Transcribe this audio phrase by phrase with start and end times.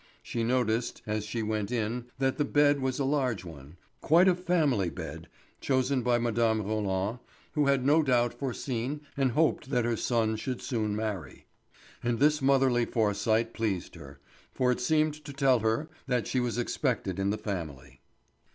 [0.23, 4.33] She noticed as she went in that the bed was a large one, quite a
[4.33, 5.27] family bed,
[5.59, 6.63] chosen by Mme.
[6.63, 7.19] Roland,
[7.51, 11.45] who had no doubt foreseen and hoped that her son should soon marry;
[12.01, 14.19] and this motherly foresight pleased her,
[14.51, 18.01] for it seemed to tell her that she was expected in the family.